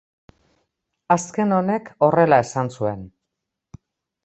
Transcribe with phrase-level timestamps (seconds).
[1.15, 3.07] Azken honek horrela esan zuen.